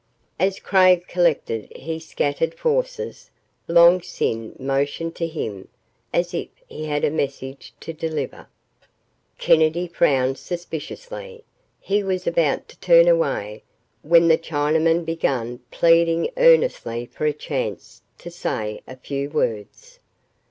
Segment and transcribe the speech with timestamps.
[0.39, 3.29] As Craig collected his scattered forces,
[3.67, 5.67] Long Sin motioned to him,
[6.11, 8.47] as if he had a message to deliver.
[9.37, 11.43] Kennedy frowned suspiciously.
[11.79, 13.61] He was about to turn away,
[14.01, 19.99] when the Chinaman began pleading earnestly for a chance to say a few words.